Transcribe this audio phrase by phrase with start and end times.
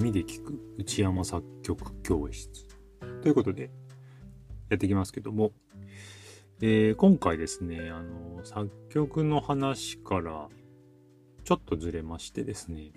[0.00, 2.66] 耳で聞く内山作曲教室
[3.20, 3.70] ということで
[4.70, 5.52] やっていきますけども、
[6.62, 10.48] えー、今回ですね、あの、作曲の話から
[11.44, 12.92] ちょっとずれましてですね、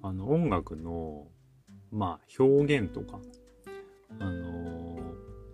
[0.00, 1.26] あの、音楽の、
[1.90, 3.18] まあ、表現とか、
[4.20, 5.00] あの、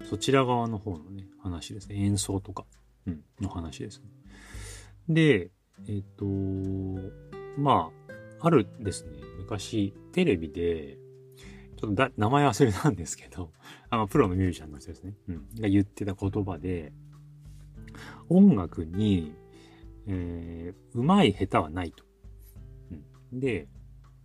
[0.04, 1.96] そちら側の方のね、話ですね。
[1.96, 2.66] 演奏とか、
[3.06, 4.04] うん、の話ですね。
[5.08, 5.50] で、
[5.88, 6.26] えっ、ー、と、
[7.58, 7.90] ま
[8.40, 10.98] あ、あるですね、昔、テレビで、
[11.76, 13.52] ちょっと名前忘れたんですけど、
[13.90, 16.92] あの、プロのミュージシャンの人ですね、うん、が言ってた言葉で、
[18.28, 19.34] 音楽に、
[20.06, 22.04] えー、上手い下手はないと。
[23.32, 23.68] うん、で、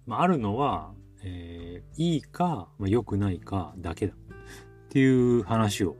[0.05, 4.13] まあ、あるのは、えー、いいか、まあ、良くないかだけだ。
[4.13, 5.95] っていう話を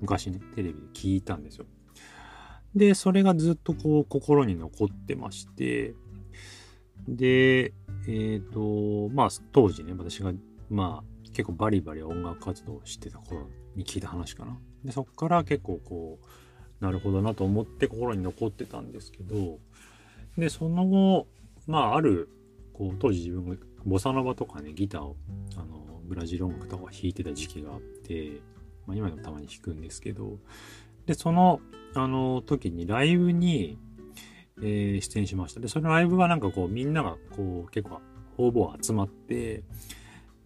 [0.00, 1.66] 昔ね、テレビで聞いたんですよ。
[2.74, 5.94] で、それがずっとこう心に残ってまして、
[7.08, 7.72] で、
[8.08, 10.32] えっ、ー、と、まあ当時ね、私が、
[10.70, 14.58] まあ結構バリバリ音楽活動をしてた頃に聞いた話かな。
[14.82, 19.58] で、そっから結構こう、なるほどなと思って心に残ってたんですけど、
[20.38, 21.26] で、その後、
[21.66, 22.30] まあある、
[22.72, 25.16] こう当時自分がボサノバとかね、ギターを、
[25.56, 28.40] あの、ブラジル音楽とか弾いてた時期があって、
[28.86, 30.38] まあ今でもたまに弾くんですけど、
[31.04, 31.60] で、その、
[31.94, 33.78] あの、時にライブに、
[34.62, 35.60] えー、出演しました。
[35.60, 38.00] で、そのライブはなんかこう、みんながこう、結構、
[38.36, 39.64] ほぼ集まって、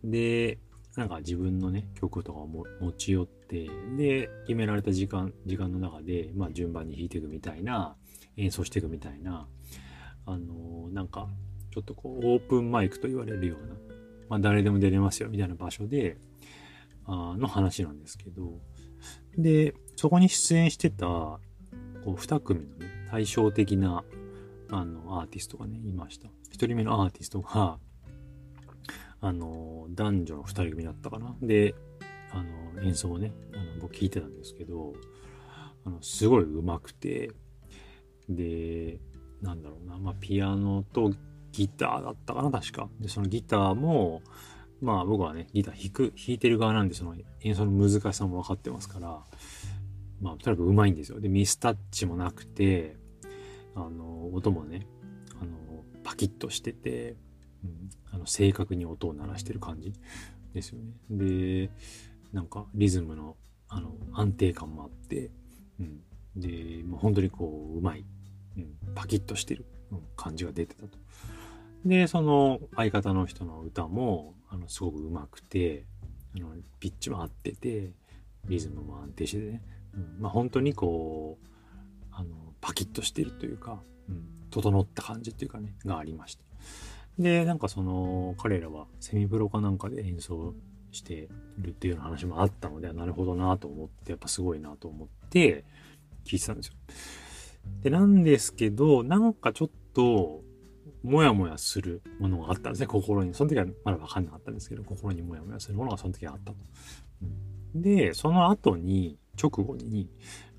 [0.04, 0.58] で、
[0.96, 7.96] なんか自分のね、曲とかを持ち寄って、で、決められた時間、時間の中で、まあ順番に弾いていくみたいな、
[8.36, 9.46] 演奏していくみたいな、
[10.26, 11.28] あのー、なんか、
[11.70, 13.74] ちょっとこう、オープンマイクと言われるような、
[14.28, 16.18] まあ誰でも出れますよ、みたいな場所で、
[17.04, 18.60] あの話なんですけど、
[19.36, 21.40] で、そこに出演してた、
[22.04, 24.04] こう、二組のね、対照的な、
[24.70, 26.28] あの、アーティストがね、いました。
[26.50, 27.78] 一人目のアーティストが、
[29.20, 31.36] あの、男女の二人組だったかな。
[31.40, 31.74] で、
[32.32, 34.94] あの、演奏をね、あの僕聞いてたんですけど、
[35.84, 37.30] あの、すごい上手くて、
[38.28, 38.98] で、
[39.40, 41.12] なんだろうな、まあ、ピアノと
[41.52, 42.88] ギターだったかな、確か。
[43.00, 44.22] で、そのギターも、
[44.80, 49.20] まあ僕はね、ギター弾く、弾いてる側なんで、その演奏の難しさも分かってますから、
[50.22, 51.20] まあ、とにかく上手いんですよ。
[51.20, 52.96] で、ミスタッチもなくて、
[53.74, 54.86] あの、音もね、
[55.40, 57.16] あの、パキッとしてて、
[57.64, 59.92] うん、あの、正確に音を鳴らしてる感じ
[60.54, 60.92] ですよね。
[61.10, 61.70] で、
[62.32, 63.36] なんか、リズムの、
[63.68, 65.32] あの、安定感もあって、
[65.80, 66.00] うん。
[66.36, 68.04] で、もう本当にこう、うまい、
[68.56, 69.66] うん、パキッとしてる、
[70.16, 70.98] 感じが出てたと。
[71.84, 75.84] で、その相方の人の歌も、あの、すごく上手くて、
[76.36, 77.92] あの、ピッチも合ってて、
[78.46, 79.62] リズムも安定しててね、
[80.18, 81.46] まあ本当にこう、
[82.10, 86.44] あの、パキッとしてるというか、うん、整った感じっていうかね、がありました。
[87.18, 90.54] で、なんかその、彼らはセミプロかなんかで演奏
[90.92, 95.64] してるっていうような話もあったので、なるほどなと思って、やっぱすごいなと思って
[96.24, 96.74] 聞いてたんですよ。
[97.82, 100.42] で、なんですけど、なんかちょっと、
[101.02, 103.34] もやもやするものがあったんですね、心に。
[103.34, 106.56] その時はまだわかんなかったんですけど、心にもやもやするものがその時はあったと。
[107.74, 110.08] うん、で、その後に、直後に、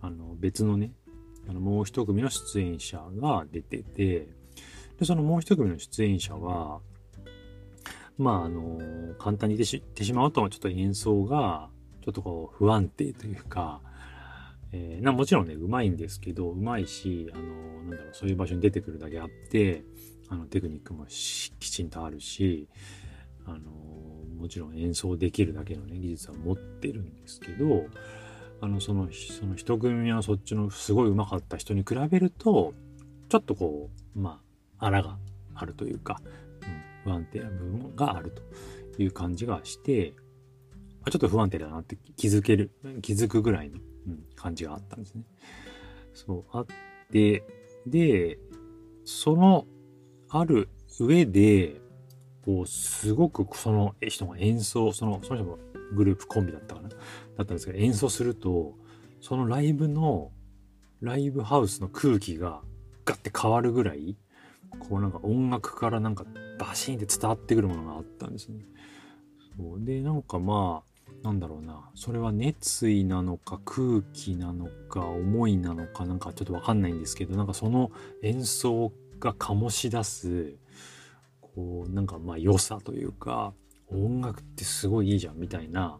[0.01, 0.91] あの、別のね、
[1.47, 4.27] あの、もう一組の出演者が出てて、
[4.99, 6.79] で、そのもう一組の出演者は、
[8.17, 8.79] まあ、あの、
[9.17, 11.69] 簡単に言ってしまうと、ちょっと演奏が、
[12.03, 13.81] ちょっとこう、不安定というか、
[14.71, 17.43] えー、なもちろんね、うまいんですけど、うまいし、あの、
[17.83, 19.83] なんだろう、そういう場所に出てくるだけあって、
[20.29, 22.67] あの、テクニックもきちんとあるし、
[23.45, 23.59] あの、
[24.39, 27.85] もちろん演奏できるだけのね、技術は持ってるんですけど、
[28.63, 32.73] あの、その、その一組のそっちのすごい上手かった人に比べると、
[33.27, 34.39] ちょっとこう、ま
[34.79, 35.17] あ、荒が
[35.53, 36.21] あるというか、
[37.05, 38.33] うん、不安定な部分がある
[38.95, 40.13] という感じがして、
[41.11, 42.71] ちょっと不安定だなって気づける、
[43.01, 45.23] 気づくぐらいの、うん、感じがあったんですね。
[46.13, 46.65] そう、あっ
[47.11, 47.43] て、
[47.85, 48.39] で、
[49.03, 49.67] その、
[50.29, 50.69] ある
[51.01, 51.81] 上で、
[52.45, 55.59] こう、すごくその人が演奏、その、その人も
[55.93, 56.89] グループコンビだったかな？
[56.89, 56.97] だっ
[57.37, 58.73] たんですけど、演奏すると、
[59.21, 60.31] そのライブの、
[61.01, 62.61] ライブハウスの空気が
[63.05, 64.15] ガッて変わるぐらい、
[64.79, 66.25] こうなんか音楽からなんか
[66.59, 68.65] バシーンって伝わってくるものがあったんですね。
[69.57, 69.83] そう。
[69.83, 77.91] で、なんかまあ、なんだろうな、それは熱意なのか空気なのか思いなのかなんかちょっとわかんないんですけど、なんかその
[78.23, 80.55] 演奏が醸し出す、
[81.39, 83.53] こう、なんかまあ良さというか、
[83.95, 85.99] 音楽ってすごいいいじゃんみたいな、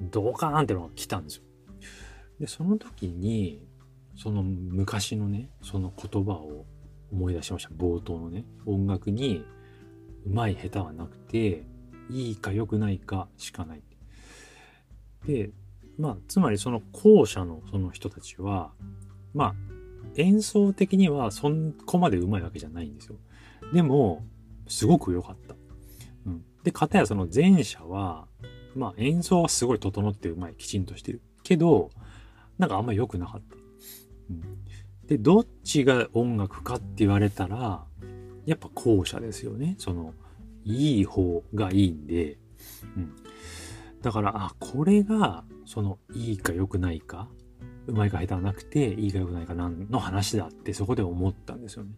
[0.00, 1.42] ドカーンってのが来たんですよ。
[2.40, 3.66] で、その時に、
[4.16, 6.66] その昔のね、その言葉を
[7.12, 7.70] 思い出しました。
[7.70, 9.44] 冒頭のね、音楽に
[10.26, 11.64] 上手い下手はなくて、
[12.10, 13.82] いいか良くないかしかない。
[15.26, 15.50] で、
[15.98, 18.72] まあ、つまりその後者のその人たちは、
[19.34, 19.54] まあ、
[20.16, 21.50] 演奏的にはそ
[21.86, 23.16] こまで上手いわけじゃないんですよ。
[23.72, 24.24] でも、
[24.66, 25.54] すごく良かった。
[26.62, 28.26] で、かたやその前者は、
[28.74, 31.20] まあ演奏はすごい整って上手い、きちんとしてる。
[31.42, 31.90] けど、
[32.58, 33.56] なんかあんま良くなかった。
[34.30, 34.42] うん。
[35.06, 37.84] で、どっちが音楽かって言われたら、
[38.46, 39.74] やっぱ後者ですよね。
[39.78, 40.14] その、
[40.64, 42.38] いい方がいいんで、
[42.96, 43.16] うん。
[44.02, 47.28] だから、あ、これが、その、いいか良くないか、
[47.86, 51.90] うまいか下手はなくて、いいか良くないかなんの話だってそこで思ったんですよね。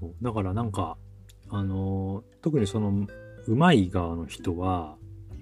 [0.00, 0.96] そうだからなんか、
[1.50, 3.06] あの特にその、
[3.46, 4.96] うまい側の人は、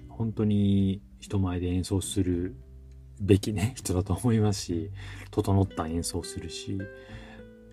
[0.09, 2.55] 本当に人前で演奏する
[3.19, 4.91] べきね、 人だと思いますし、
[5.29, 6.77] 整った演奏するし、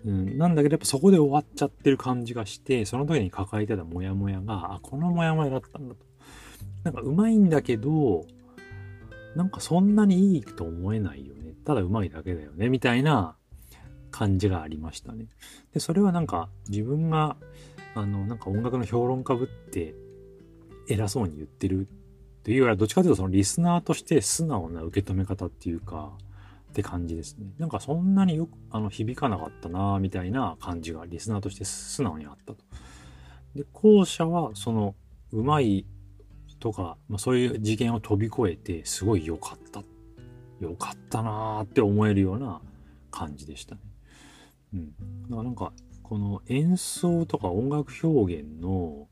[0.05, 6.05] うん、なんだけどやっぱそこで終わっちゃってる感じがして、その時に抱えてたモヤモヤが、あ、このモヤモヤだったんだと。
[6.83, 8.25] なんかうまいんだけど、
[9.35, 11.53] なんかそんなにいいと思えないよね。
[11.65, 12.69] ただうまいだけだよね。
[12.69, 13.35] みたいな
[14.11, 15.27] 感じがありましたね。
[15.73, 17.35] で、それはなんか自分が、
[17.95, 19.93] あの、なんか音楽の評論家ぶって
[20.89, 21.87] 偉そうに言ってる
[22.43, 26.11] というよりはどっちかというとそのリスナーとして素直な受け止め方っていうか、
[26.69, 27.47] って感じですね。
[27.57, 32.57] なんかそんなによく、あの、響かなかったなみたいな感じがリスナーとして素直にあったと。
[33.55, 34.95] で、後者はその、
[35.31, 35.85] うまい
[36.59, 39.83] とか、まあ、そういう事件を飛び越えて、すごい良かった。
[40.59, 42.61] 良かったなーって思えるような
[43.09, 43.81] 感じでしたね。
[44.73, 44.87] うん。
[44.87, 44.95] だ
[45.29, 49.07] からなんか、この演奏とか音楽表現、の、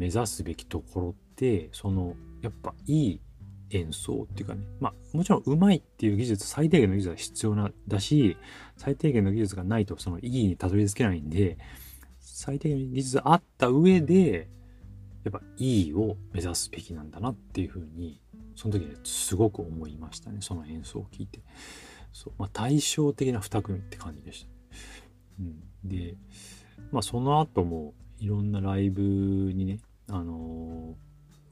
[0.00, 3.20] 目指すべきところって、その、やっぱいい
[3.68, 8.38] 演奏っていうかね、まあ、もちろん上手いっていう技術、最低限の技術は必要な、だし、
[8.78, 11.58] 最低限の技術がないとそのいいにたどり着けないんで、
[12.18, 14.48] 最低限の技術あった上で、
[15.24, 18.22] やっぱいいを目指すべきなんだなっていうふうに、
[18.56, 20.38] その時にすごく思いましたね。
[20.40, 21.40] その演奏を聞いて。
[22.10, 22.32] そう。
[22.38, 24.48] まあ、対照的な二組って感じでした。
[25.40, 25.60] うん。
[25.84, 26.16] で、
[26.90, 29.80] まあ、その後もいろんなライブにね、
[30.10, 30.34] あの、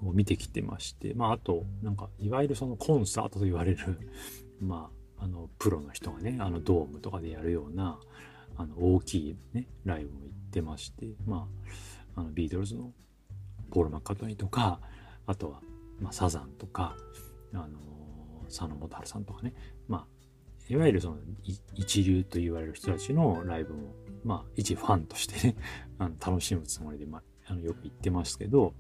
[0.00, 3.98] を見てきてまして、まあ、あと、なんか、いわゆるそのコンサートと言われる
[4.60, 7.98] まあ、あの、プロの人がね、あの、ドームとかでやるような、
[8.56, 11.48] あの、大きいね、ライブも行ってまして、ま
[12.14, 12.92] あ、あの、ビートルズの
[13.70, 14.80] ポール・マッカートニーとか、
[15.26, 15.60] あとは、
[16.00, 16.96] まあ、サザンとか、
[17.52, 17.78] あの
[18.48, 19.54] 佐野元春さんとかね、
[19.88, 20.06] まあ、
[20.68, 21.16] いわゆるその
[21.74, 23.94] 一流と言われる人たちのライブも、
[24.24, 25.56] まあ、一ファンとしてね、
[25.98, 28.74] あの楽しむつもりで、まあ、あのよく言ってますけど、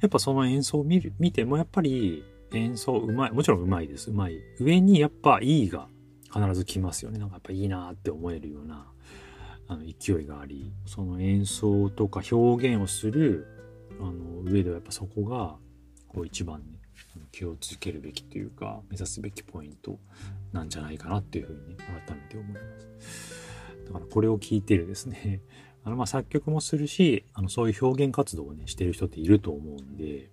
[0.00, 4.38] やっぱその演奏を見る、見てもやっぱり演奏うまい、もちろんうまいです、うまい。
[4.58, 5.88] 上にやっぱいいが
[6.32, 7.18] 必ず来ますよね。
[7.18, 8.86] なんかやっぱいいなって思えるような、
[9.68, 13.46] あの勢いがあり、その演奏とか表現をする
[14.00, 15.56] あの上ではやっぱそこが
[16.08, 16.80] こう一番ね
[17.30, 19.98] 気をつけるべきというか目指すべきポイント
[20.52, 22.58] なんじゃないかなっていうふうに改めて思いま
[23.00, 23.34] す。
[23.86, 25.40] だからこれを聞いてるですね
[25.84, 30.30] あのま作曲もするしあのそういう表現活動をねしてる人っていると思うんで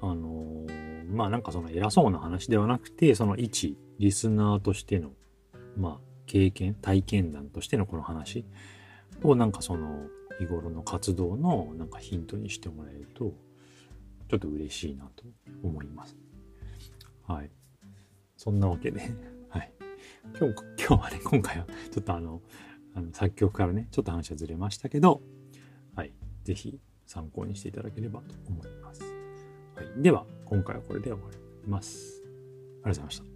[0.00, 5.10] あのー、まあなんかその偉そうな話ではなくてその一リスナーとしての
[5.76, 8.44] まあ経験体験談としてのこの話
[9.22, 10.06] をなんかその
[10.38, 13.32] 日頃の活動のなんかヒントにしてもらえると、
[14.28, 15.24] ちょっと嬉しいなと
[15.62, 16.16] 思います。
[17.26, 17.50] はい。
[18.36, 19.00] そんなわけで、
[19.48, 19.72] はい。
[20.38, 22.40] 今日、今日はね、今回はちょっとあの、
[22.94, 25.22] あの作曲からね、ちょっと話はずれましたけど、
[25.94, 26.12] はい。
[26.44, 29.02] ぜひ参考にしていただければと思います。
[29.74, 30.02] はい。
[30.02, 32.22] では、今回はこれで終わります。
[32.24, 33.31] ありがとうございました。